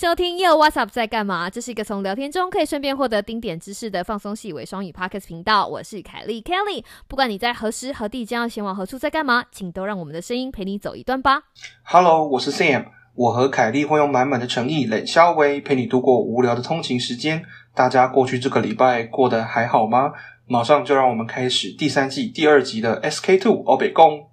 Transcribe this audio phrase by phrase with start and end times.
[0.00, 1.50] 收听又 What's Up 在干嘛？
[1.50, 5.66] 这是一个从聊天中可以顺便获得丁点知识的放松系伪双语 Podcast 频道。
[5.66, 6.82] 我是凯莉 Kelly。
[7.06, 11.42] 不管你在何时何地将要前往何处，在干嘛，请都让我们的声音陪你走一段吧。
[11.82, 17.44] Hello，我是 Sam，我和凯莉会用满满的诚意、冷笑微陪你度过无聊的通勤时间。
[17.74, 20.12] 大家过去这个礼拜过得还好吗？
[20.46, 24.29] 马上就让我们开始第三季第二集的 SK Two 欧北宫。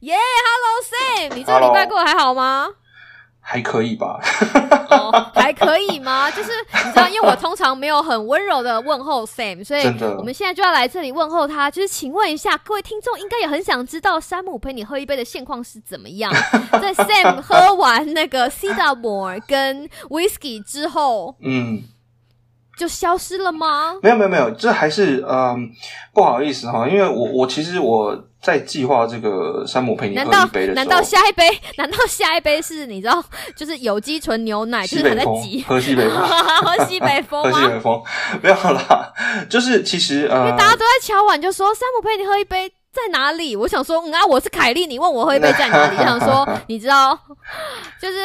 [0.00, 2.68] 耶、h e l l o Sam，你这个礼拜 Hello 过得还好吗？
[3.40, 4.20] 还可以吧？
[4.90, 6.30] 哦，还可以吗？
[6.36, 6.50] 就是
[6.84, 9.86] 你知道，因为我通常没有很温柔的问候 Sam，所以
[10.18, 11.70] 我们现在就要来这里问候他。
[11.70, 16.30] 就是请问一下，各位听众应该也很想知道山姆陪你喝一杯的现况是怎么样？
[16.82, 21.82] 在 Sam 喝完那个 c e d a m o r 跟 Whisky 之后，嗯，
[22.78, 23.94] 就消失了吗？
[24.02, 25.68] 没有没有没有，这还是嗯
[26.14, 31.44] 不好意思哈，因为我我其实我在计划这个山姆陪你喝一杯的时候，难道下一杯？
[31.76, 33.22] 难道下一杯是你知道，
[33.56, 36.16] 就是有机纯牛奶，就是还在挤，喝西北风，
[36.64, 37.66] 喝西北风喝西？
[37.68, 38.02] 北风，
[38.40, 39.12] 没有啦，
[39.50, 43.56] 就是其实呃，大家都在敲碗，就说山姆陪你喝一杯在哪里？
[43.56, 45.96] 我想说，嗯啊，我是凯莉，你问我喝一杯在哪里？
[46.02, 47.18] 想说，你知道，
[48.00, 48.18] 就是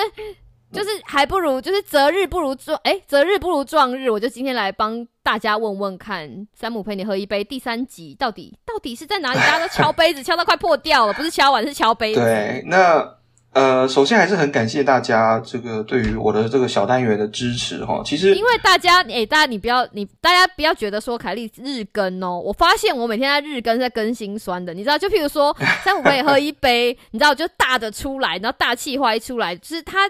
[0.74, 4.10] 就是还不如就是择日不如撞，哎、择日不如撞日。
[4.10, 9.40] 我就今天来帮大家问问看，山姆陪你喝一杯第三集到底到底是在哪里？
[9.40, 12.20] 大家都敲杯子，敲到快破掉了，不是敲碗是敲杯子。
[12.20, 13.08] 对，那
[13.54, 18.02] 呃，首先还是很感谢大家这个对于我的这个小单元的支持哈。
[18.04, 22.42] 其实因为大家，哎、大家你不要，你大家不要觉得说凯莉日更哦。
[22.44, 24.98] 我发现我每天在日更在更新酸的，你知道？
[24.98, 30.10] 就譬如说，山姆陪你喝一杯， 你知道，就大的出来，然后大气化一出来，就是他，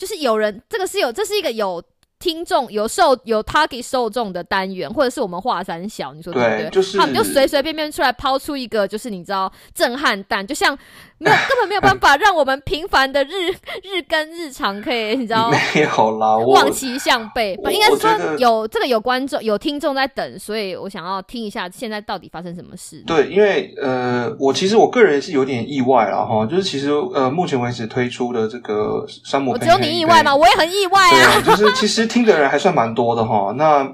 [0.00, 1.84] 就是有人，这个是有，这是一个有
[2.20, 6.58] 听众、有受有 target 受众的单元，或者是我们华山小，你说对不对？
[6.60, 10.78] 对就是他们就随随便便出来抛出一个，就是你知道震撼弹，就像
[11.18, 15.50] 没有根本没有办法让我们平凡的日日更日常可以，你知道。
[15.74, 23.02] 没有啦，望其项背，应该是说有这个有观众有听众在等，所以我想要听一下现在到底发生什么事。
[23.06, 30.34] 对，因为呃，我其实我个人是有点意外啦哈，就是其实呃，目前为止推出的这个山姆我只有你意外吗？？
[30.36, 31.32] 我也很意外啊！
[31.36, 33.54] 啊，就是其实听的人还算蛮多的哈。
[33.56, 33.84] 那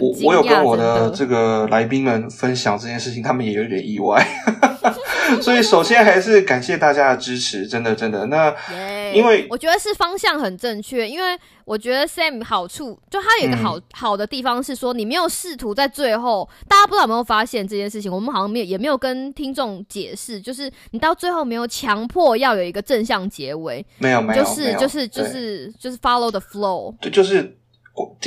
[0.00, 4.22] 我我有跟我的这个来宾们分享这件事情，他们也有点意外。
[5.40, 8.26] 所以首先还是感谢大家的支持，真的真的。
[8.26, 27.51] 那耶因为我觉得是方向很正确，因为我觉得 Sam 好处就他有一个好、嗯好的地方是说，你没有试图在最后，大家不知道有没有发现这件事情，我们好像没有也没有跟听众解释，就是你到最后没有强迫要有一个正向结尾，没有没有，就是就是就是就是 follow the flow，对，就是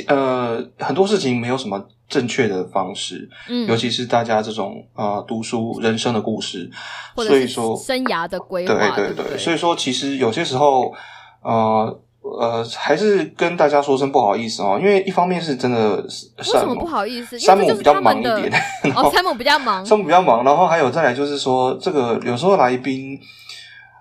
[0.08, 6.70] 呃，很多事情没有什么正确的方式，嗯，尤其是大家这种呃读书人生的故事，
[7.16, 9.38] 所以说，生涯的规对划，对对对？
[9.38, 10.94] 所以说其实有些时候
[11.42, 12.00] 呃。
[12.40, 17.38] 呃，还是跟大家说声不好意思哦，因为一方面是真的，为什么不好意思？
[17.38, 18.50] 山姆比较忙一点，
[18.82, 23.16] 然哦，后山姆比较忙，山姆比较忙，然后还有再来就是说，这个有时候来宾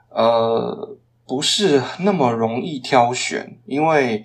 [0.09, 4.25] 呃不是那么容易挑选，因为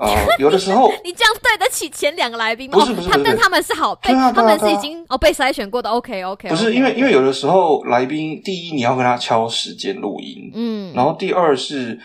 [0.00, 2.78] 呃有的时候 你这样对得起前两个来宾吗？
[2.78, 5.90] 不是不是不是他们是好他们是已经哦被筛选过的。
[5.90, 11.98] OK OK，不是因为因为有的时候来宾第一你要跟他敲时间录音，嗯，然后第二是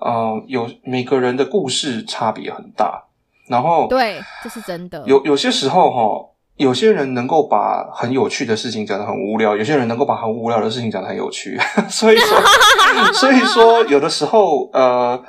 [0.00, 3.04] 呃有每个人的故事差别很大，
[3.48, 5.02] 然后对，这是真的。
[5.06, 6.28] 有有些时候哈。
[6.56, 12.38] 有些人能够把很有趣的事情讲得很无聊，有些人能够把很无聊的事情讲得很有趣， 所以说，
[13.14, 15.20] 所以说有的时候，呃，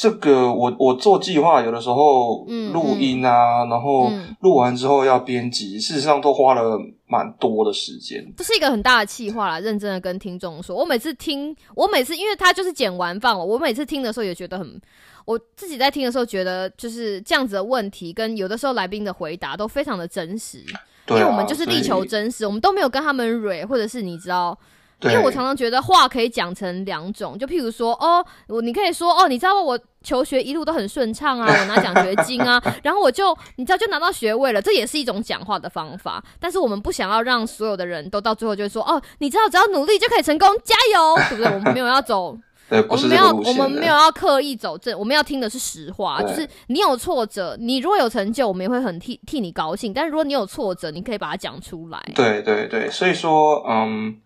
[0.00, 8.24] 这个我我做计划，有的时候嗯录音啊，然后嗯录完之后要编辑，事实上都花了蛮多的时间。
[8.34, 10.74] 这是一个很大的气话啦，认真的跟听众说。
[10.74, 14.80] 我每次听，我每次因为他就是剪完放了，我每次听的时候也觉得很，
[15.26, 20.64] 我自己在听的时候觉得就是这样子的问题，跟有的时候来宾的回答都非常的真实，
[21.08, 24.58] 因为我们就是力求真实，我们都没有跟他们蕊，或者是你知道。
[25.02, 36.22] 因为我常常觉得话可以讲成两种，就譬如说，哦，我你可以说，哦，你知道我求学一路都很顺畅啊，我拿奖学金啊， 然后我就你知道就拿到学位了，这也是一种讲话的方法。
[36.38, 41.52] 但是我们不想要让所有的人都到最后就会说，哦，你知道只要努力就可以成功，加油，对不对？
[41.52, 42.36] 我们没有要走，
[42.88, 43.94] 我们没有，我们没有。
[43.94, 49.92] 要刻意走正，我们要听的是实话，就是你有挫折，你如果有成就，我们也会很替替你高兴。
[49.92, 52.00] 但是如果你有挫折，你可以把它讲出来。
[52.14, 54.16] 对对对，所以说，嗯，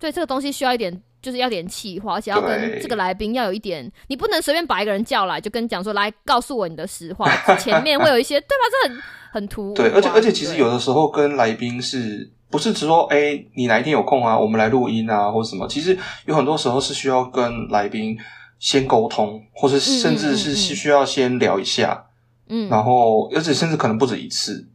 [0.00, 8.64] 对，这个东西需要一点，就是要点气话，而且要跟对这个来宾要有一点，你不能随便把一个人叫来就跟你讲说，来告诉我你的实话，前面会有一些对吧？
[8.72, 9.76] 这很很突兀啊。
[9.76, 15.68] 对，而且而且其实有的时候跟来宾是不是只说哎，你哪一天有空啊，我们来录音啊，或者什么。
[15.68, 18.16] 其实有很多时候是需要跟来宾
[18.58, 22.06] 先沟通，或是甚至是需要先聊一下，
[22.48, 24.66] 嗯，然后而且甚至可能不止一次。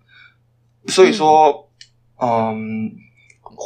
[0.85, 1.67] 所以说，
[2.21, 2.91] 嗯。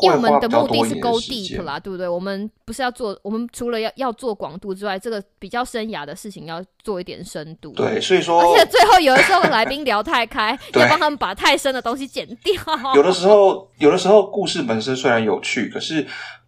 [0.02, 2.08] 因为我们的目的是 go deep 啦，对不对？
[2.08, 7.72] 我们不是要做，我们除了要要做广度之外，这个比较生涯的事情要做一点深度。
[7.72, 12.54] 对，所以说，而且最后有的时候来宾聊太开， 要帮他们把太深的东西剪掉。
[12.96, 16.06] 有的时候，有的时候故事本身虽然有趣，可是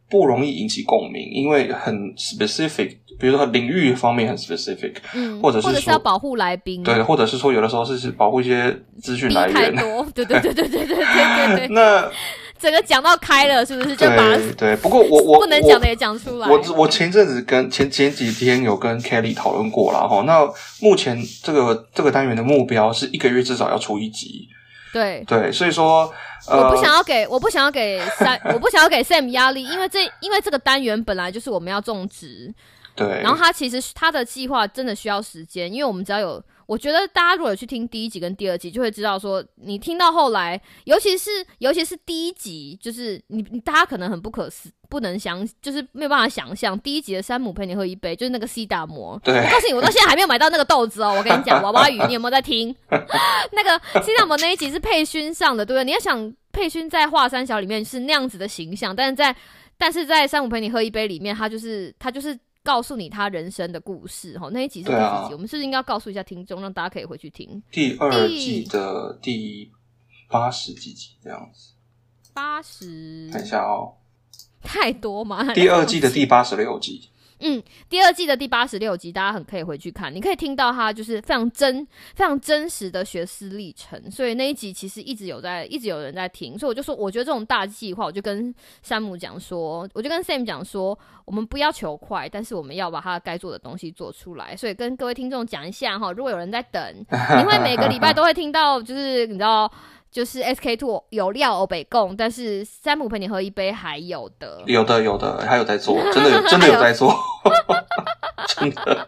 [0.10, 11.68] 不容易引起共鸣，因为很 specific，比如说领域方面很 specific，嗯，或者是是要保护来宾，对，或者是说有的时候是保护一些资讯来源，太多，对对对对对对对对。
[11.74, 12.10] 那。
[12.60, 14.76] 整个讲到开了，是不是就把对？
[14.78, 16.48] 不过我我不能讲的也讲出来。
[16.50, 20.24] 我我前阵子跟前前几天有跟 Kelly 讨论过了哈。
[20.28, 20.46] 那
[20.82, 24.48] 目前这个这个单元的目标是一个月至少要出一集。
[24.92, 26.12] 对对，所以说
[26.48, 32.54] 我不想要给我不想要给三 我不想要给 Sam 压力，因为这因为这个单元本来就是我们要种植。
[32.96, 33.22] 对。
[33.22, 36.44] 然后他其实他的计划真的需要时间，因为我们只要有。
[36.70, 49.20] 我觉得大家如果有去听第一集跟第二集，就会知道说，你听到后来，尤其是尤其是第一集，就是你你大家可能很不可思不能想，就是没有办法想象第一集的山姆陪你喝一杯，就是那个西达摩。
[49.24, 51.16] 对，我告诉你，我到现在还没有买到那个豆子哦。
[51.18, 52.76] 我跟你讲，娃娃鱼，你有没有在听？
[53.52, 55.84] 那个西达摩那一集是佩勋上的，对不对？
[55.84, 59.36] 你要想佩勋在华山小里面是那样子的形象，但是在
[59.76, 62.38] 但是在山姆陪你喝一杯里面，他就是他就是。
[62.70, 65.34] 告诉你他人生的故事，哈，那一集是第几集？
[65.34, 69.72] 我们是不是应该告诉一下听众，让大家可以回去听第二季的第
[70.30, 71.74] 八十几集这样子？
[72.32, 73.96] 八十，等一下哦，
[74.62, 75.52] 太多吗？
[75.56, 77.10] 第二季的第八十六集。
[77.42, 84.12] 嗯，第二季的第八十六集，大家很可以回去看，你可以听到他就是非常真、非常真实的学思历程。
[84.12, 86.58] 所以那一集其实一直有在，一直有人在听。
[86.58, 94.56] 所以我就说，我觉得这种大计划，我就跟山姆讲说，我就跟 Sam 讲说，我们不要求快，但是我们要把他该做的东西做出来。
[94.56, 96.82] 所以跟各位听众讲一下哈，如果有人在等，
[97.38, 99.72] 你会每个礼拜都会听到，就是你知道。
[100.12, 107.16] 就是 S K Two 有料欧北贡，但是山姆陪你喝一杯还有的，有的有的还有在做，真的有 真的有在做，
[108.48, 109.08] 真的。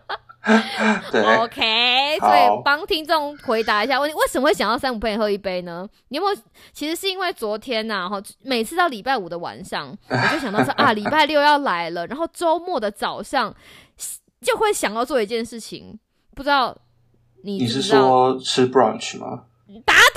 [1.12, 5.88] 对，OK，所以帮听众回答一下问题：为什么会想要三五陪你喝一杯呢？
[6.08, 6.42] 你有没有？
[6.74, 13.54] 其实是因为昨天呐，哈，每次到礼拜五的晚上，我就想到说啊， 礼拜六要来了，然后周末的早上
[14.42, 16.00] 就会想要做一件事情，
[16.36, 16.76] 不知道
[17.44, 19.44] 你你是说吃 brunch 吗？
[19.86, 20.11] 答对。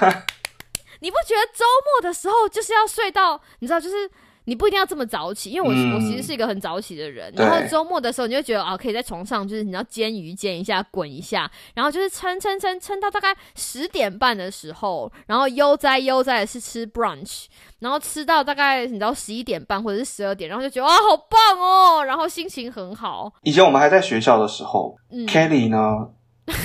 [1.00, 3.40] 你不觉得周末的时候就是要睡到？
[3.60, 4.10] 你知道，就是
[4.44, 7.32] 你不一定要这么早起，因为我我其实是一个很早起的人。
[7.36, 17.44] 然后周末的时候，你就觉得啊，可以在床上，就是你要煎鱼煎一下，滚一下，然后就是撑撑撑撑到大概十点半的时候，然后悠哉悠哉的是吃 brunch，
[17.78, 23.32] 然后吃到大概你知道十一点半或者是十二点，然后就觉得哇，好棒哦，然后心情很好。
[23.42, 24.96] 以前我们还在学校的时候
[25.28, 26.08] ，Kelly 呢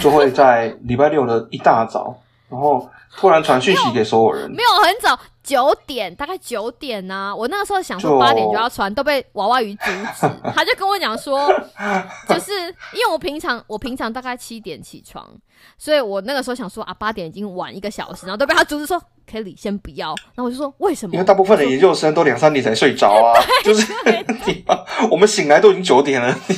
[0.02, 2.18] 就会在礼拜六的一大早，
[2.54, 2.88] 然后。
[3.16, 7.32] 突然传讯息给所有人，没有很早，九点大概九点呢。
[7.38, 9.86] 我那个时候想说八点就要传，都被娃娃鱼阻
[10.20, 10.28] 止。
[10.52, 11.48] 他就跟我讲说，
[12.28, 12.52] 就是
[12.92, 15.24] 因为我平常我平常大概七点起床，
[15.78, 19.02] 所以我那个时候想说啊，八点已经晚一个小时，然后都被他阻止说。
[19.26, 21.14] Kelly 先不要，然后我就说为什么？
[21.14, 23.32] 因为大部分的研究生都两三点才睡着啊，
[23.64, 23.90] 就是
[25.10, 26.54] 我们醒来都已经九点了，所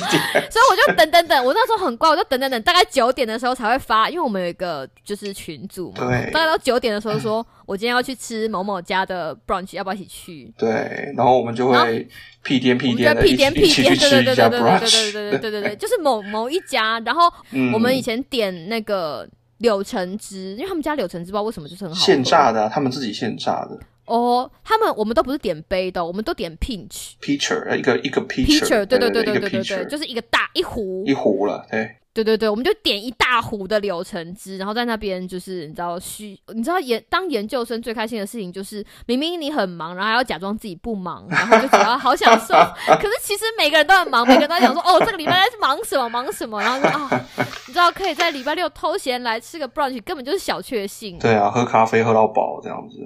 [0.68, 10.52] 我就等等等，我那时候很乖，我就等等等，大概九点的时候才会发，因为我们有一个就是群组嘛，大概到九点的时候说，我今天要去吃某某家的 brunch，要不要一起去？
[10.58, 12.08] 对，然后我们就会
[12.46, 17.30] 屁颠屁颠的屁颠屁颠，对对对对对对对对对对对对，就是某某一家，然后
[17.74, 19.28] 我们以前点那个。
[19.60, 21.98] 柳橙汁，因为他们家柳橙汁不知道为什么就是很好。
[21.98, 23.80] 现榨的，他们自己现榨的。
[24.04, 27.12] 哦，他们我们都不是点杯的，我们都点 pinch。
[27.22, 31.90] pitcher，一个一个 pitcher，对对对对对对对，就是一个大一壶一壶了，对。
[32.24, 42.54] 对对对，我们就点一大壶的柳橙汁，然后在那边就是你知道需你知道研当研究生最开心的事情就是明明你很忙，然后还要假装自己不忙，然后就觉得好享受。
[42.96, 47.26] 可是其实每个人都很忙，每个人都在想说哦这个礼拜在忙什么忙什么，然后说啊
[47.66, 51.18] 你知道可以在礼拜六偷闲来吃个 brunch，根本就是小确幸。
[51.18, 52.96] 对啊，喝咖啡喝到饱这样子。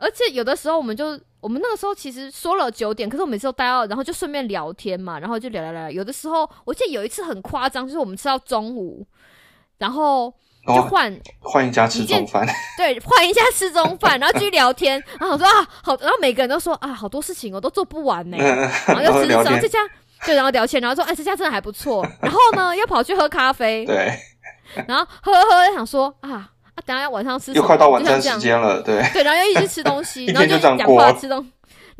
[0.00, 1.20] 而且有的时候我们就。
[1.40, 5.90] 我们那个时候其实说了九点，可是我每次都待到，然后就顺便聊天嘛，然后就聊聊聊。
[5.90, 9.06] 有的时候我记得有一次很夸张，就是我们吃到中午，
[9.78, 10.30] 然后
[10.66, 15.02] 就换换一家吃中饭， 对，换一家吃中饭，然后继续聊天。
[15.18, 18.36] 然后我说啊，好，然后每个人都说啊，好多事情我都做不完呢。
[18.86, 19.78] 然后又吃然后这家
[20.26, 22.06] 对，然后聊天，然后说哎，这家真的还不错。
[22.20, 24.12] 然后呢，又跑去喝咖啡，对，
[24.86, 26.50] 然后喝喝喝，想说啊。
[26.74, 27.56] 啊，等下晚上吃什么？
[27.56, 31.44] 又快到晚餐时间了，对，对，然后又一直吃东西， 一然后天就这样讲话吃东，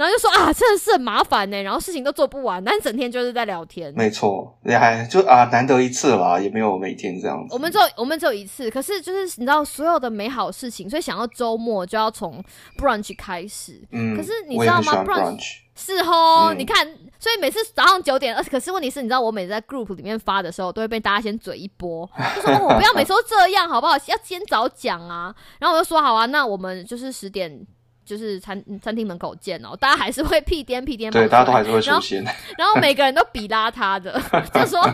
[0.01, 3.93] 然后就说啊，真的是很麻烦呢，然后事情都做不完，但整天就是在聊天。
[3.95, 7.53] 没错，也还就啊，难得一次啦，也没有每天这样子。
[7.53, 12.43] 我们只有我们只有一次，可是就是你知道所有的美好事情，所以想要周末就要从
[12.79, 13.79] brunch 开始。
[13.93, 16.87] 嗯，可是你知道吗 brunch- 是哦，嗯你看，
[17.19, 23.93] 所以每次早上九点，可是问题是，你知道我每次在 group 里面发的时候，都会被大家先嘴一波， 就说哦，我不要每次都这样，好不好？
[24.07, 25.35] 要先早讲啊。
[25.59, 27.67] 然后我就说好啊，那我们就是十点。
[28.11, 32.25] 就是餐餐厅门口见哦，大家还是会屁颠屁颠对，大家都还是会出现，
[32.59, 34.13] 然后每个人都比邋遢的，
[34.53, 34.85] 就说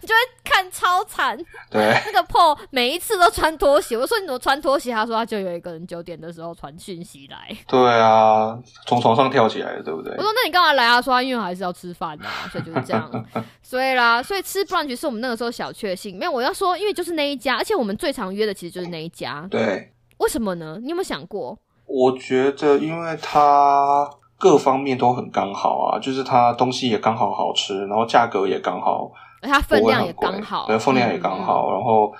[0.00, 1.36] 你就会看超惨。
[1.68, 4.92] 对，那个 Paul 每一次都穿拖鞋，我说你怎么穿拖鞋？
[4.92, 7.56] 他说他就有一个人九点的时候传讯息来。
[7.66, 10.22] 对啊，从床上跳起来的，对不对我？
[10.22, 11.02] 说那你干嘛来啊？
[11.02, 13.26] 说他因为还是要吃饭啊，所以就是这样。
[13.62, 16.16] 所以啦，所以吃 brunch 是我们那个时候小确幸。
[16.16, 19.46] 没有，我要说，因为就是那一家，而且我们最常约的其实就是那一家。
[19.50, 20.78] 对，为什么呢？
[20.82, 21.58] 你有没有想过？
[21.92, 29.10] 我觉得因为它各方面都很刚好啊，就是它东西也刚好好吃，然后价格也刚好，
[29.42, 32.12] 它分量也刚好，对，分量也嗯刚好，然后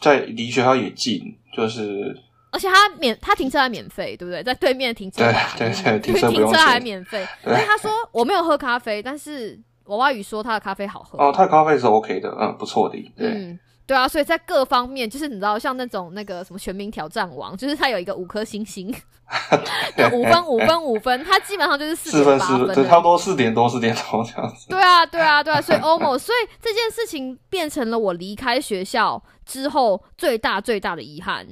[0.00, 1.20] 在离学校也近，
[1.52, 2.16] 就是
[2.50, 4.42] 而且它免，它停车还免费，对不对？
[4.42, 7.26] 在对面停车对，对对停车还免费。
[7.44, 11.18] 对因为他说我没有喝咖啡，但是娃娃鱼说他的咖啡好喝。
[11.22, 18.90] 哦，他的咖啡是 OK 的，嗯，不错的，对，嗯，对啊，所以在各方面，就是你知道，像那种那个什么全民挑战王， 就是他有一个五颗星星，
[19.96, 23.02] 就五分五分五分，他基本上就是四四分四分，对，差不。
[23.02, 24.68] 多四点多四点多这样子。
[24.68, 31.46] 对啊，对啊，对啊，所以 almost，所以这件事情变成了我离开学校之后最大最大的遗憾。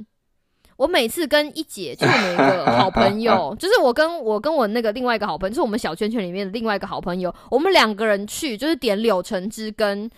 [0.77, 10.09] 我每次跟一姐，就是我们一个好朋友，就是我跟我跟我那个另外一个好朋友，就是我们小圈圈里面的另外一个好朋友，我们两个人去，就是点柳橙汁跟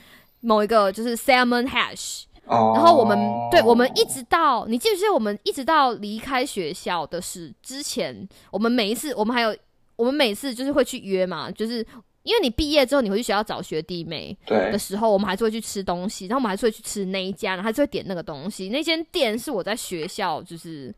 [0.43, 3.19] 某一个就是 salmon hash，哦，然后我们
[3.51, 9.57] 对我们一直到你记不记得我们一直到离开学校的是之前，我们每一次我们还有
[9.97, 11.87] 我们每次就是会去约嘛，就是
[12.25, 18.69] 因为你毕业之后你回去学校找学弟妹对的时候，我们还是会去吃东西，然后我们还是会去吃那一家，然后还是会点那个东西。
[18.69, 20.95] 那间店是我在学校就是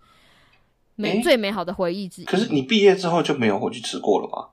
[0.96, 2.24] 美最美好的回忆之一。
[2.24, 4.50] 可是你毕业之后就没有回去吃过了吧？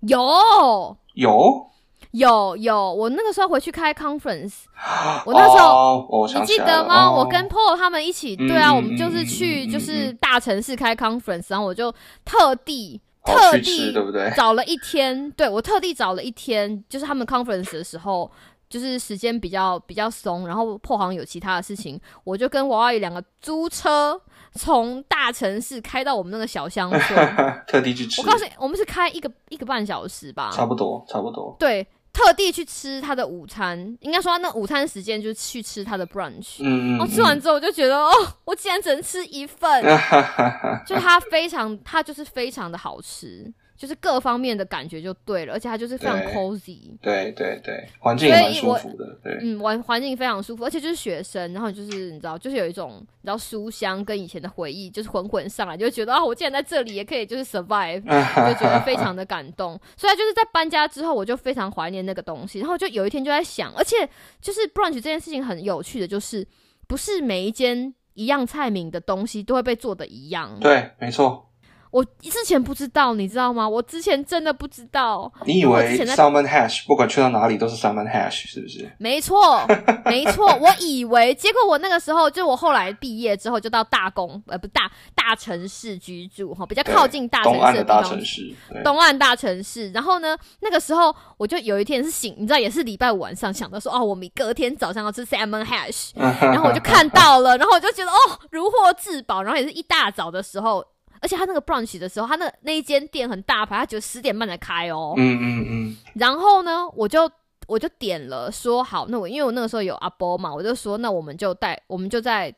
[0.00, 1.66] 有有，
[2.14, 4.52] 有有，我那个时候回去开 conference，
[5.26, 6.06] 我那时候。
[6.08, 7.06] 哦、你记得吗？
[7.08, 11.92] 哦我跟 Paul 他们一起，嗯对啊，嗯我们就是去就是嗯大城市开 conference，然后我就
[12.24, 14.32] 特地哦特地对不对？
[14.36, 18.30] 找了一天，对我特地找了一天，就是他们 conference 的时候，
[18.68, 24.20] 就是时间比较比较松，然后好像有其他的事情，我就跟娃娃鱼两个租车
[24.52, 27.36] 从大城市开到我们那个小乡村。
[27.66, 31.56] 特地去吃，我告诉你，我们是开一个一个半小时吧，差不多，差不多。
[31.58, 36.62] 对，特地去吃他的午餐，应该说他那午餐时间就是去吃他的 brunch。
[36.96, 38.10] 然后吃完之后，我就觉得哦，
[38.44, 39.82] 我竟然只能吃一份，
[40.86, 49.38] 就他非常，他就是非常的好吃，就是各方面的感觉就对了，而且它就是非常 cozy，对对对，环境也蛮舒服的，对。
[49.42, 59.78] 嗯，环环境非常舒服，而且就是学生，然后就是你知道，就是有一种你知道书香跟以前的回忆，就是混混上来，就觉得啊，我竟然在这里也可以就是 survive， 就觉得非常的感动。
[59.96, 64.08] 所以就是在搬家之后，我就非常怀念那个东西，然后就有一天就在想，而且
[64.40, 66.46] 就是 brunch 这件事情很有趣的，就是
[66.86, 70.56] 不是每一间一样菜名的东西都会被做的一样。
[70.60, 71.50] 对，没错。
[71.94, 73.68] 我之前不知道，你知道吗？
[73.68, 75.32] 我之前真的不知道。
[75.46, 78.90] 你以为 salmon hash 不管去到哪里都是 salmon hash 是不是？
[78.98, 79.64] 没错，
[80.06, 89.92] 没错，我以为，结果我那个时候，就我后来毕业之后，就到大公，呃，不大大城市居住哈，比较靠近大城东岸的大城市，东岸大城市。
[89.92, 96.10] 然后呢，那个时候我就有一天是醒，你知道，也是礼拜五晚上想到说，哦，我们隔天早上要吃 salmon hash，
[96.42, 98.16] 然后我就看到了，然后我就觉得哦，
[98.50, 99.44] 如获至宝。
[99.44, 100.84] 然后也是一大早的时候，
[101.24, 105.14] 而且他那个 brunch 的时候，他那那一间店很大牌，他只有十点半才开哦。
[105.16, 107.30] 嗯嗯嗯，然后呢，我就
[107.66, 112.54] 我就点了说好，那我因为我那个时候有阿波嘛，我就说那我们就带我们就再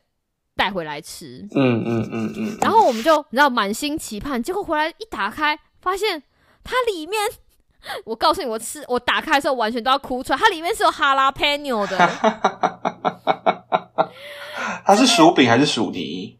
[0.57, 1.47] 带回来吃。
[1.55, 6.21] 嗯嗯嗯嗯，然后我们就你知道满心期盼，结果回来一打开，发现
[6.63, 7.17] 它里面。
[8.03, 11.97] 我告诉你，我吃我打开的时候完全都要哭出来，它里面是有哈拉 e n o 的，
[14.83, 16.37] 它是薯饼还是薯泥？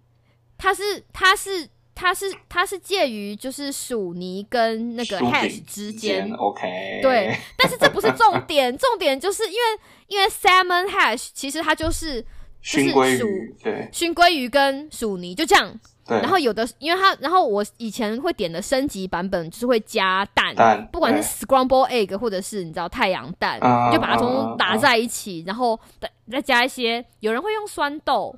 [0.58, 9.60] 它是它是它是它是介于就是薯泥跟那个 hash 之间，，OK， 对，但是这不是重点，重点就是因为
[10.08, 12.22] 因为 salmon hash 其实它就是
[12.62, 13.28] 就是薯，
[13.64, 15.74] 对熏鲑鱼跟薯泥就这样，
[16.06, 28.36] 对，然后有的因为它，然后我以前会点的升级版本就是会加蛋，蛋不管是 scramble egg 或者是你知道太阳蛋，嗯就把它通嗯嗯通打在一起，然后再再加一些，有人会用酸豆，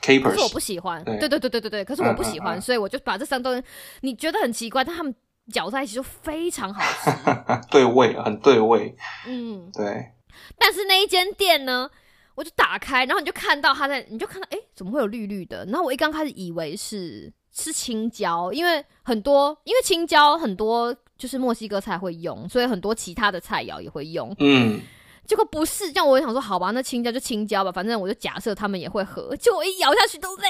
[0.00, 1.04] 可是我不喜欢。
[1.04, 3.62] 对对对对对对对，可是我不喜欢，嗯嗯嗯所以我就把这三东西，
[4.00, 5.14] 你觉得很奇怪，但他们
[5.52, 7.10] 搅在一起就非常好吃。
[7.70, 8.94] 对味，很对味，
[9.26, 10.12] 嗯，对，
[10.58, 11.90] 但是那一间店呢，
[12.34, 15.64] 我就打开，然后你就看到它在，你就看到，哎、怎么会有绿绿的？
[15.66, 24.34] 然后我一刚开始以为是是青椒，因为很多，因为青椒很多就是墨西哥菜会用，所以很多其他的菜肴也会用。
[24.38, 24.80] 嗯，
[25.26, 29.34] 结果不是，这样我也想说，好吧，那青椒就青椒吧，反正我就假设他们也会喝。
[29.36, 30.48] 就我一咬下去都累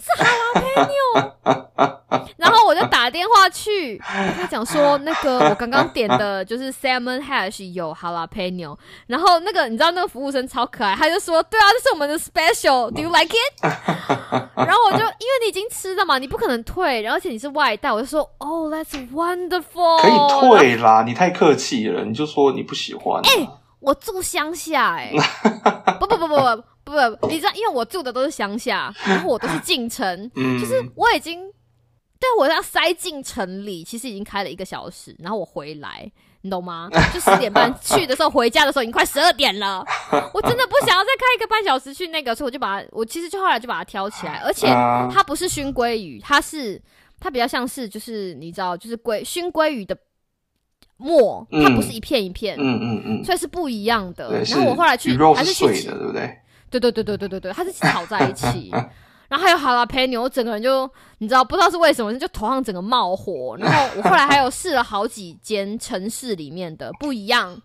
[0.00, 8.76] 是哈拉佩纽， 然后我就打电话去跟他讲说， 那个我刚刚点的就是 salmon hash 有哈拉佩纽，
[9.06, 13.62] 然后那个你知道那个服务生超可爱，他就说，对啊，这是我们的 special，do you like it？
[14.56, 23.28] 然后我就因为你已经吃了嘛，你不可能退，然后而且你是外带，我就说，哦、t h a t s wonderful，可以退啦，你太客气了，你就说你不喜欢啊，
[23.80, 25.12] 我住乡下哎、
[25.98, 31.40] 不不不不不不不，你知道，因为我住的都是乡下，然后我都是进城，嗯，就是我已经，
[32.18, 36.10] 对我要塞进城里，其实已经开了一个小时，然后我回来，
[36.42, 36.88] 你懂吗？
[37.14, 39.84] 就十点半 去的时候，回家的时候已经快十二点了，
[40.34, 46.80] 我真的不想要再开一个半小时去那个，所以我就把它，我其实就后来就把它挑起来，而且啊它不是熏鲑鱼，它是
[47.18, 49.96] 它比较像是就是你知道，就是鲑熏鲑鱼的
[50.96, 52.56] 末，它不是一片一片。
[52.58, 54.42] 嗯嗯嗯，所以是不一样的。
[54.44, 56.36] 然后我后来去还是去的，对不对？
[56.70, 58.70] 对对对对对对对，它是炒在一起。
[59.28, 63.56] 然后还有哈拉佩牛，我整个人就你知道不知道是为什么，就头上整个冒火。
[63.58, 67.56] 然后我后来还有试了好几间城市里面的不一样，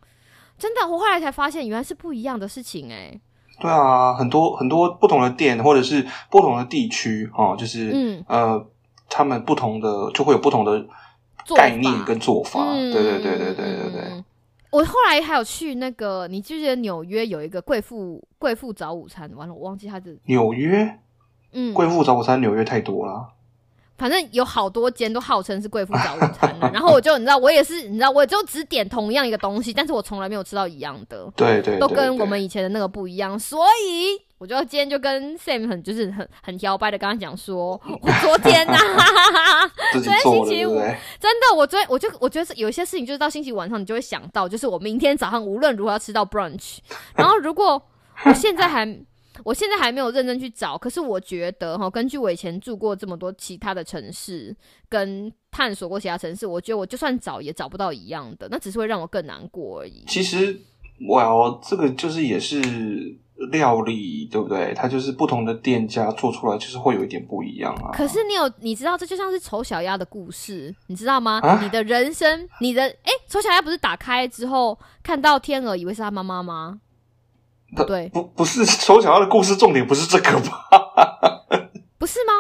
[0.60, 3.20] 真的，我后来才发现原来是不一样的事情哎、
[3.60, 8.64] 对啊，很多很多不同的店或者是不同的地区哦，就是、嗯呃，
[9.10, 10.86] 他们不同的就会有不同的
[11.56, 12.60] 概念跟做法。
[12.62, 14.24] 嗯对对对对对对对。
[14.76, 19.32] 嗯我后来还有去那个，你记不记得纽约有一个贵妇贵妇早午餐？
[19.36, 21.00] 完了，我忘记它的，纽约
[21.54, 23.30] 嗯，贵妇早午餐，纽约太多了。
[23.98, 38.78] 反正有好多间都号称是贵妇早午餐的， 然后我就你知道，我也是你知道，我就只点同样一个东西，但是我从来没有吃到一样的，对对对都跟我们以前的那个不一样，所以我就今天就跟 Sam 很就是很很摇摆的跟他讲说，我昨天呐、
[39.94, 40.76] 自己昨天，星期五？
[41.20, 46.78] 真的，我昨天我就我觉得是有一些事情，就是到星期五晚上你就会想到，就是我明天早上无论如何要吃到 brunch，
[47.16, 47.82] 然后如果
[48.26, 49.06] 我现在还。
[49.44, 54.56] 我现在还没有认真去找，可是我觉得哈，根据我以前住过这么多其他的城市，
[54.88, 60.06] 跟探索过其他城市，我觉得我就算找也找不到一样的，那只是会让我更难过而已。
[60.08, 60.58] 其实，
[61.10, 62.62] 哇哦，这个就是也是
[63.52, 64.74] 料理，对不对？
[64.74, 67.92] 它就是不同的店家做出来，就是会有一点不一样啊。
[67.94, 71.40] 可是你有你知道，这就像是丑小鸭的故事，你知道吗？
[71.44, 76.80] 啊你的人生，你的哎，丑小鸭不是打开之后看到天鹅，以为是他妈妈吗？
[77.76, 80.70] 不对，不不是丑小鸭的故事，重点不是这个吧？
[81.98, 82.34] 不是吗？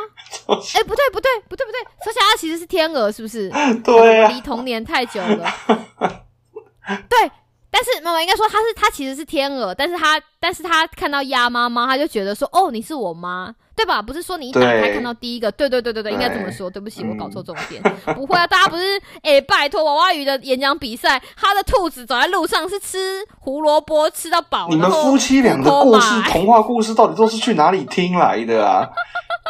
[0.75, 3.49] 哎、不对，不对，不对，不对，丑小鸭其实是天鹅，是不是？
[3.83, 5.49] 对啊，离童年太久了。
[7.09, 7.31] 对，
[7.75, 14.01] 但是妈妈应该说他是他其实是天鹅，但是他但是他看到鸭妈妈，他就觉得说哦你是我妈，对吧？
[14.01, 16.69] 不是说你一打开看到第一个，对对对对对，应该这么说。
[16.69, 17.83] 对不起，嗯我搞错重点。
[18.15, 28.88] 不会啊，大家不是哎、拜托娃娃鱼的演讲比赛，他的兔子走在路上是吃胡萝卜吃到饱，你们夫妻俩的故事、童话故事，到底都是去哪里听来的啊？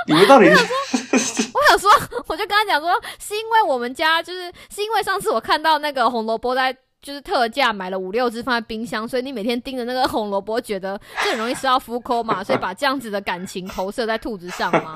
[0.08, 1.92] 你们到底 我想说，
[2.28, 14.92] 我就跟他讲说，是因为我们家就是是因为上次我看到那个红萝卜在就是特价买了五六只放在冰箱，所以你每天盯着那个红萝卜，觉得这很容易吃到夫抠嘛，所以把这样子的感情投射在兔子上嘛。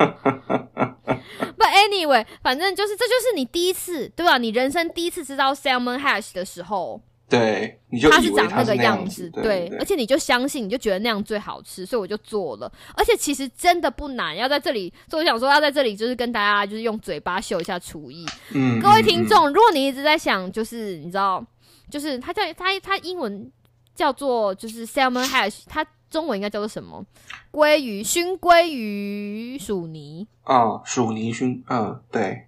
[1.56, 4.38] But anyway，反正就是这就是你第一次对吧？
[4.38, 12.72] 你人生第一次吃到 salmon hash 的时候，对，你就它是长那个样子，对对，而且你就相信，你就觉得那样最好吃，所以我就做了。
[12.96, 18.26] 而且其实真的不难，要在这里，所以我想说要在这里就是跟大家就是用嘴巴秀一下厨艺。
[18.52, 21.44] 嗯，各位嗯听众，如果你一直在想，就是你知道，
[21.90, 23.50] 就是它叫它它英文
[23.94, 27.04] 叫做就是 salmon hash，它中文应该叫做什么？
[27.52, 32.46] 鲑鱼熏鲑鱼薯泥，啊，薯泥熏，嗯，对，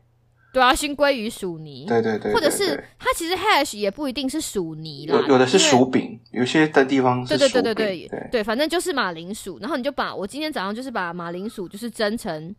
[0.53, 12.55] 对啊，熏鲑鱼薯泥，对对对，或者是它其实 hash 也不一定是薯泥啦，有有的是薯饼，有些的地方是对对，对对对对对，反正就是马铃薯，然后你就把我今天早上就是把马铃薯就是蒸成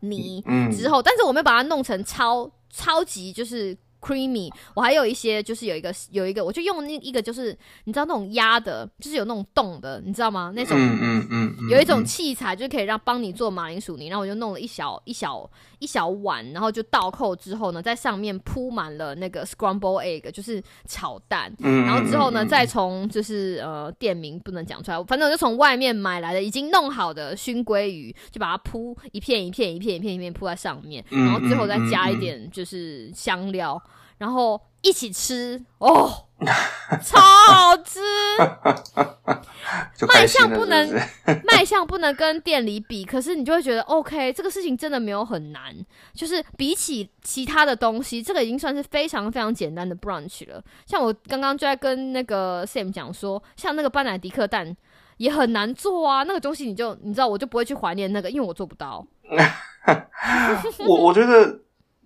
[0.00, 4.50] 泥嗯，之后，但是我没有把它弄成超超级就是 creamy。
[4.74, 10.52] 我还有一些就是有一个有一个，我就用那一个就是你知道那种压的，就是有那种洞的，你知道吗？
[10.54, 21.54] 那种嗯嗯有一种嗯器材，就可以让帮你做马铃薯泥，然后我就弄了一小一小一小碗，然后就倒扣之后呢，在上面铺满了那个 scramble egg，就是炒蛋。
[21.60, 33.80] 嗯，然后之后呢，嗯再从就是呃店名不能讲出来，反正我就从外面买来的已经弄好的熏鲑鱼，就把它铺一片一片一片一片一片铺在上面，嗯然后最后再加一点就是香料，
[34.22, 36.08] 然后一起吃哦，
[37.02, 37.98] 超好吃。
[40.06, 41.00] 卖相不能
[41.44, 45.74] 卖相不能跟店里比，可是你就会觉得 OK，这个事情真的没有很难，
[46.14, 50.62] 就是比起其他的东西，这个已经算是非常非常简单的 brunch 了。
[50.86, 54.76] 像我刚刚就在跟那个 Sam 讲说，像那个班乃迪克蛋
[55.16, 59.04] 也很难做啊，那个东西你就你知道，我就不会去怀念那个，因为我做不到。
[60.86, 61.58] 我我觉得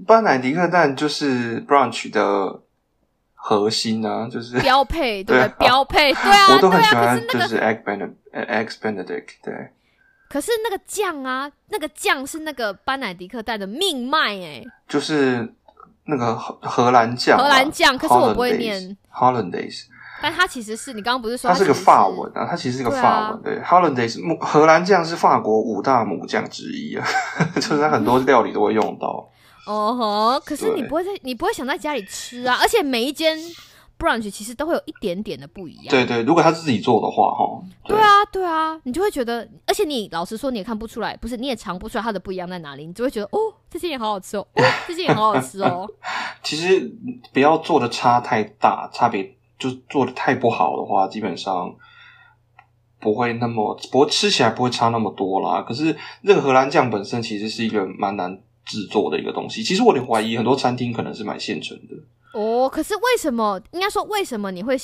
[0.05, 2.61] 班乃迪克蛋就是 brunch 的
[3.35, 9.55] 核心啊，就是 标配对标配对啊， 我都很喜欢就是 egg benedict egg benedict 对。
[10.29, 15.49] 可是那个酱啊，那个酱是那个班乃迪克蛋的命脉哎、就是
[16.07, 18.97] 那个荷荷兰酱啊，荷兰酱可是我不会念。
[19.13, 19.85] Hollandaise，
[20.21, 23.61] 但它其实是你刚刚不是说它是个法文啊，它其实是个法文，对。
[23.61, 27.07] Hollandaise 木荷兰酱是法国五大母酱之一啊，
[27.55, 29.27] 就是它很多料理都会用到。
[29.67, 33.37] 哦吼，可是你不会在，你不会想在家里吃啊，而且每一间
[33.99, 35.87] brunch 其实都会有一点点的不一样。
[35.89, 43.39] 对对，如果他自己做的话，哈，对啊，对啊，你就会觉得，而且你老实说，你也看不出来，不是你也尝不出来它的不一样在哪里，你就会觉得哦，
[43.71, 45.89] 这件也好好吃哦，哦，这件也好好吃哦。
[46.45, 46.95] 其实
[47.33, 51.75] 不要做的差太大，差别就做的太不好的话，基本上
[53.01, 55.63] 不会那么，不过吃起来不会差那么多啦。
[55.63, 59.63] 可是这个荷兰酱本身其实是一个蛮难制作的一个东西。
[59.63, 61.95] 其实我有点怀疑，很多餐厅可能是买现成的。
[62.39, 63.59] 哦，可是为什么？
[63.71, 64.77] 应该说为什么你会，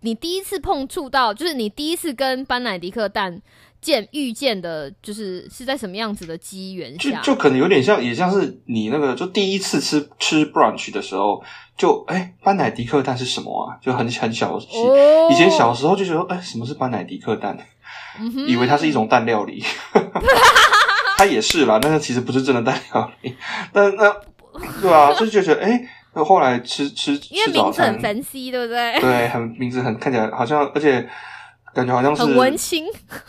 [0.00, 3.42] 你第一次碰触到，就是你第一次跟班乃迪克蛋
[3.80, 7.20] 见遇见的，就是是在什么样子的机缘下？
[7.20, 11.42] 就就可能有点像，也像是你那个，就第一次吃吃 brunch 的时候，
[11.76, 13.76] 就哎，班乃迪克蛋是什么啊？
[13.82, 17.58] 就很很小，哦以前小时候就觉得，哎，什么是班乃迪克蛋？
[18.20, 19.62] 嗯以为它是一种蛋料理，
[21.18, 23.34] 它也是啦，但是其实不是真的蛋料理。
[23.72, 24.16] 但那
[24.80, 25.80] 对啊， 就觉得哎，
[26.14, 29.00] 那后来吃吃因为名字很餐，fancy，对不对？
[29.00, 31.08] 对，很名字很看起来好像，而且
[31.74, 32.86] 感觉好像是很文青，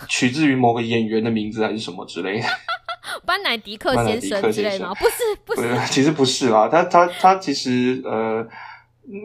[0.08, 2.46] 取自于某个演员的名字还是什么之类的。
[3.26, 4.94] 班乃迪克先生之类的吗？
[4.94, 8.48] 不是，不不是，其实不是啦，他他他其实呃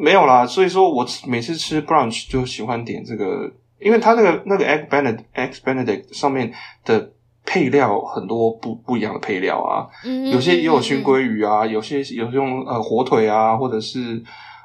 [0.01, 6.51] 没有啦，所以说我每次吃 brunch 就喜欢点这个，因为他那个那个 egg benedict egg benedict 上面
[6.85, 7.11] 的
[7.45, 11.03] 配料很多不不一样的配料啊，嗯有些也有熏。
[11.05, 14.23] 鲑鱼啊，有些有用呃火腿啊，或者是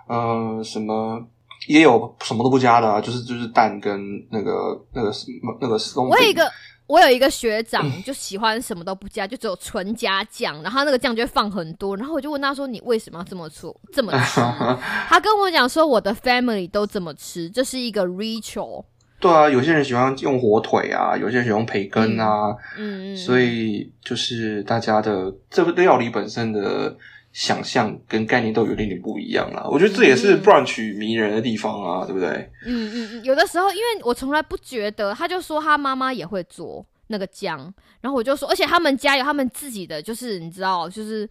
[0.08, 1.22] 呃什么。
[1.68, 5.12] 也有什么都不加的、啊，就是就是蛋跟那个那个
[5.60, 6.12] 那个松饼。
[6.12, 6.50] 我有一个，
[6.88, 14.40] 我有一个学长，就喜欢什么都不加，就只有纯加酱，然后那个酱就会放很多，然后我就问他说：“你为什么要这么做这么吃？”
[15.10, 18.86] 他跟我讲说：“我的 family 都这么吃，这是一个 ritual。
[19.20, 26.96] 对啊，有些人喜欢用火腿啊，有些人喜欢培根啊，”嗯嗯，所以就是大家的这个料理本身的
[27.32, 29.68] 想象跟概念都有点点不一样啦。
[29.70, 32.30] 我觉得这也是嗯 brunch 迷人的地方啊，对不对？
[32.66, 37.58] 嗯嗯嗯，有的时候因为我从来不觉得，他就说他妈妈也会做那个酱，
[38.02, 41.28] 然后我就说，而且他们家有他们自己的，就是你知道，就是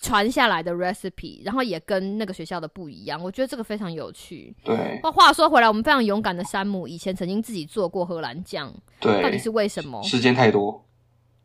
[0.00, 4.52] 传下来的 recipe，然后也跟那个学校的不一样，我觉得这个非常有趣。
[4.64, 10.02] 对话话说回来，我们非常勇敢的山姆以前曾经自己做过荷兰酱，对到底，是为什么？
[10.02, 10.84] 时间太多，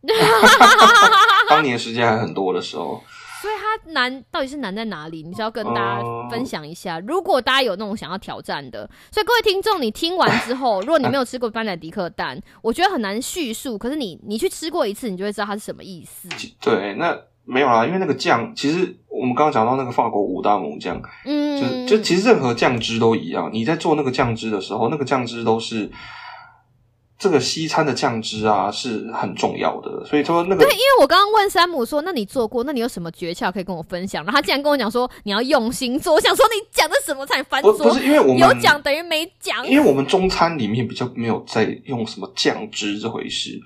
[1.47, 3.03] 当年时间还很多的时候，
[3.45, 5.21] 所以它难到底是难在哪里？
[5.21, 6.99] 你是要跟大家呃分享一下。
[7.01, 13.77] 如果大家有那种想要挑战的，所以各位听众，你听完之后， 如果你没有吃过班乃迪克蛋，我觉得很难叙述。
[13.77, 16.27] 可是你你去吃过一次，你就会知道它是什么意思。
[16.59, 25.91] 对，那没有啦，因为那个酱，其实我们刚刚讲到那个法国五大猛酱，嗯，就就其实任何酱汁都一样，你在做那个酱汁的时候，那个酱汁都是
[27.17, 30.05] 这个西餐的酱汁啊，是很重要的。
[30.05, 32.63] 所以说那个对因为我刚刚问山姆说：“那你做过？
[32.65, 37.71] 那你有什么诀窍可以跟我分享？”然后他竟然跟我讲说：“你要用心做。”我想说你讲的什么才翻桌？
[37.71, 39.65] 不不是因为我们有讲等于没讲。
[39.65, 43.57] 因为我们中餐里面比较没有在用什么酱汁这回事，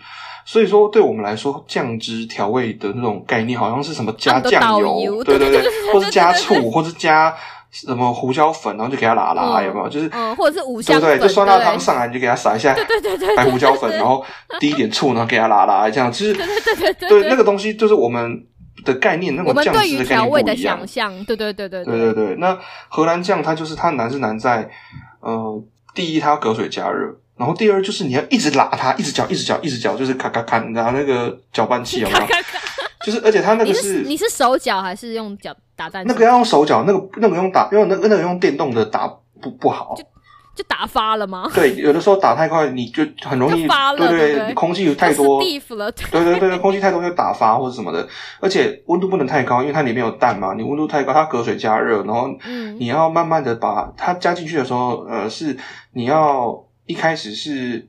[0.46, 7.36] 所以说对我们来说，酱汁调味的那种概念，好像是什么加酱油油，对对对或是加醋，或是加
[7.72, 9.88] 什么胡椒粉，然后就给它拉拉，嗯有没有？
[9.90, 11.28] 就是嗯，或者是五香对不对？
[11.28, 14.26] 就酸辣汤上来，你就给它撒一下对对对白胡椒粉，然后
[14.60, 18.44] 滴一点醋，然后给它拉拉，这样其实对对对对对那个东西，就是我们
[18.86, 20.30] 的概念，那种酱汁的概念。
[20.30, 24.70] 不一样象，对对对对对对对，那荷兰酱它就是它难是难在，
[25.20, 32.20] 呃，第一它要隔水加热，然后第二就是你要一直拉它，一直搅，一直搅，一直搅，就是咔咔咔，然后那个搅拌器有没有？
[32.20, 32.60] 咔咔咔
[33.06, 36.12] 就是而且它那你个是你是手脚还是用脚打蛋器？
[36.12, 39.08] 那个要用手脚，那个那个用打，用那个那个用电动的打
[39.42, 39.96] 不不好。
[40.56, 41.50] 就打发了吗？
[41.56, 45.58] 对，有的时候打太快，你就很容易发了对对不对空气太多对
[46.12, 48.06] 对对对，空气太多就打发或者什么的，
[48.42, 55.58] 而且温度不能太高，因为它里面有蛋嘛，你温度太高，它隔水加热，然后嗯你要慢慢的把它加进去的时候，呃，是
[55.94, 57.88] 你要一开始是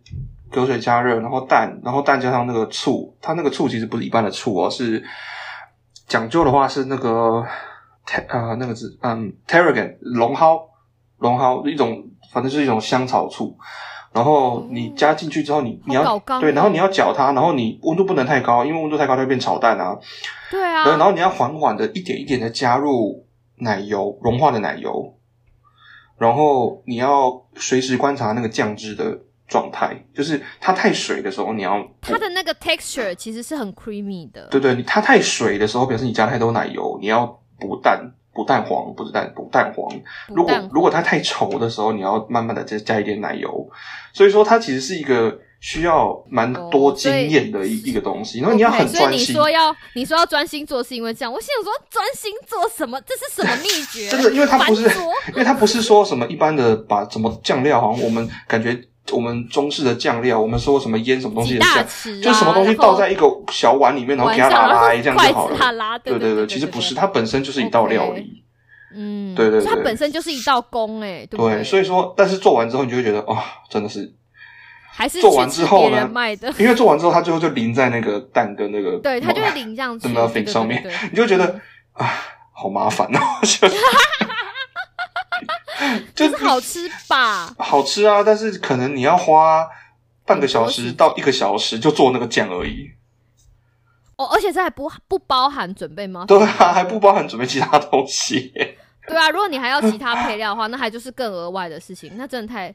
[0.50, 5.02] 隔水加热，然后蛋，然后蛋加上那个醋，它那个醋其实不是一般的醋哦，是
[6.06, 7.44] 讲究的话是那个
[8.28, 10.60] 呃那个字，嗯，tarragon 龙蒿，
[11.18, 13.56] 龙蒿一种，反正就是一种香草醋。
[14.12, 19.96] 然后你加进去之后，你你要对，哦然后你要搅它，然后你温度不能太高，因为温度太高它会变炒蛋啊。
[20.50, 23.24] 对啊，然后你要缓缓的一点一点的加入
[23.58, 25.14] 奶油，融化的奶油，
[26.18, 29.16] 然后你要随时观察那个酱汁的
[29.50, 37.26] 状态，就是它太水的时候，你要它的那个 texture 其实是很 creamy 的，对对，它太水的时候，表示你加太多奶油，你要
[37.58, 38.12] 补蛋。
[38.32, 39.90] 补蛋黄不是蛋，补蛋黄。
[40.28, 43.68] 如果如果它太稠的时候，你要慢慢的再加一点奶油。
[44.12, 49.34] 所以说，它其实是一个需要蛮多经验的一、一个东西，然后你要很所以你专心。
[49.34, 51.30] 说要你说要专心做，是因为这样。
[51.30, 53.00] 我心想说专心做什么？
[53.00, 54.08] 这是什么秘诀？
[54.08, 54.82] 真的，因为它不是，
[55.30, 58.80] 因为它不是说什么一般的把什么酱料，好像我们感觉
[59.12, 61.86] 我们中式的酱料，我们说什么腌什么东西的酱，啊，
[62.22, 65.72] 就是什么东西倒在一个小碗里面，然后给它拉拉这样就好了。
[65.72, 68.44] 拉，对对对，其实不是，它本身就是一道料理。
[68.92, 74.12] 嗯，对对对它本身就是一道工，哎，对所以说，但是做完之后，你就会觉得，哇、真的是，
[74.92, 81.44] 还是做完之后呢的，因为做完之后，它最后就淋在那个蛋跟那个，对，它就会淋上去那个对 muffin 对上面你就觉得，
[81.92, 82.10] 啊，
[82.52, 83.20] 好麻烦哦，
[86.14, 87.54] 就是好吃吧？
[87.58, 89.68] 好吃啊，但是可能你要花
[90.24, 92.90] 半个小时到一个小时就做那个酱而已。
[94.16, 96.24] 哦，而且这还不不包含准备吗？
[96.28, 98.52] 对啊，还不包含准备其他东西。
[99.08, 102.68] 对啊，如果你还要其他配料的话，那还就是更额外的事情，那真的太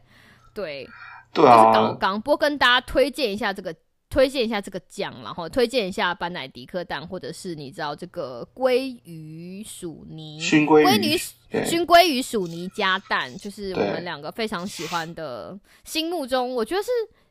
[0.53, 0.89] 对，
[1.31, 2.19] 对就是搞啊，刚。
[2.19, 3.73] 不过跟大家推荐一下这个，
[4.15, 16.89] 推荐一下这个酱，然后推荐一下班乃迪克蛋，或者是你知道这个鲑鱼薯泥，熏鲑鲑鱼熏鲑鱼薯泥加蛋，就是我们两个非常喜欢的，心目中我觉得是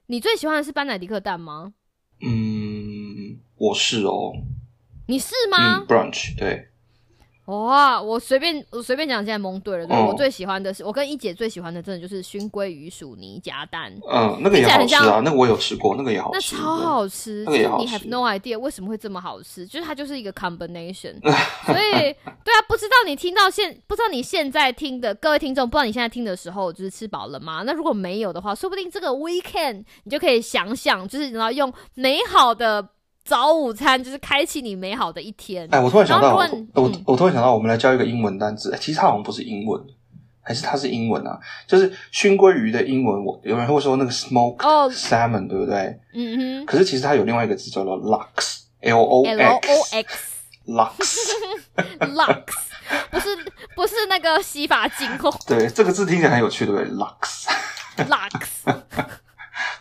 [0.09, 1.73] 你最喜欢的是班乃迪克蛋吗？
[2.21, 4.35] 嗯，我是哦，
[5.07, 5.79] 你是吗？
[5.79, 6.69] 嗯？，brunch，对，
[7.47, 9.87] 哇，我随便我随便讲，现在蒙对了。
[9.87, 17.45] 对、哦我最喜欢的是，我跟一姐最喜欢的，真的就是熏鲑鱼薯泥加蛋，嗯，那个也好吃啊，那个我有吃过，那个也好吃那，超好吃。
[17.45, 21.21] 那个也好吃你 have no idea 为什么会这么好吃，就是它就是一个 combination。
[21.67, 27.63] 所以，对啊，不知道你听到现，不知道你现在听的各位听众，不知道你现在听的时候就是吃饱了吗？
[27.67, 32.89] 那如果没有的话，说不定这个 weekend 你就可以想想，就是然后用美好的
[33.25, 35.67] 早午餐，就是开启你美好的一天。
[35.71, 39.81] 哎，我突然想到，我我突然想到，我们来教一个英文单词，哎其实它好像不是英文，
[40.43, 41.41] 还是它是英文啊？
[41.67, 45.99] 就是熏鲑鱼的英文，我有人会说那个 smoke 哦 salmon，对不对？
[46.15, 50.31] 嗯哼可是其实它有另外一个字叫做 lux，l o 哼，L O x X。
[50.67, 52.45] lux，Lux，
[53.11, 53.37] 不是
[53.77, 58.49] 不是那个洗发精哦对，这个字听起来很有趣，对不对？lux，，Lux，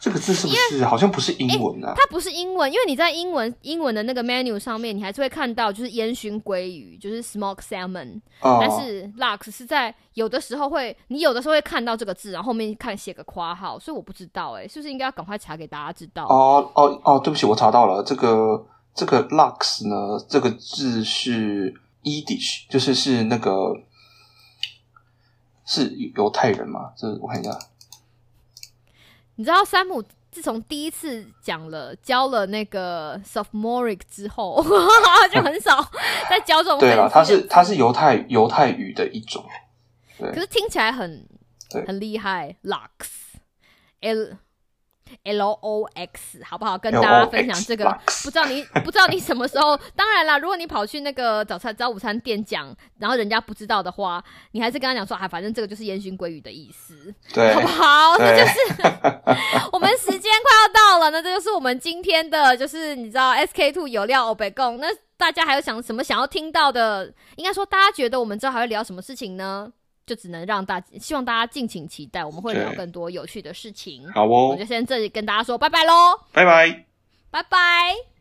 [0.03, 1.93] 这个字是不是好像不是英文啊？
[1.95, 16.25] 它不是英文，因为你在英文英文的那个 menu 上面，你还是会看到就是烟熏鲑鱼，就是 smoke salmon，、哦但是 Lux 是在有的时候会，你有的时候会看到这个字，然后后面看写个括号，所以我不知道哎、是不是应该要赶快查给大家知道？
[16.25, 23.73] 哦哦哦，对不起，我查到了，这个这个 lux 呢，这个字是 Yiddish，就是是那个
[25.65, 26.91] 是犹太人嘛？
[26.97, 27.57] 这我看一下，
[29.35, 34.63] 你知道山姆自从第一次讲了教了那个 sophomoric 之后，
[35.31, 35.83] 就很少
[36.29, 39.43] 再教这种对了，了，它是它是犹太犹太语的一种，
[40.17, 41.27] 可是听起来很
[41.69, 41.85] 对。
[41.85, 43.07] 很厉害，Lux
[44.01, 44.37] L
[45.23, 46.77] L O X，好不好？
[46.77, 47.85] 跟大家分享这个
[48.23, 49.77] 不知道你不知道你什么时候？
[49.95, 58.17] 当然啦，如果你跑去那个早餐早午餐店讲，然后人家不知道的话，你还是跟他讲说啊，反正这个就是烟熏鲑鱼的意思，对好不好？
[58.17, 58.53] 那就是
[59.71, 64.77] 我们时间快要到了，那这就是我们今天的，就是你知道 SK two 有料欧北贡。
[64.79, 67.13] 那大家还有想什么想要听到的？
[67.35, 69.71] 应该说大家觉得我们之后还会聊什么事情呢？
[70.05, 74.09] 就只能让大希望大家敬请期待，我们会聊更多有趣的事情。
[74.11, 76.85] 好哦我就，先这里跟大家说拜拜喽，拜拜。
[77.31, 78.12] 拜拜。